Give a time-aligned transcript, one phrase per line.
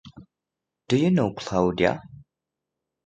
[0.87, 2.01] Do You Know Claudia?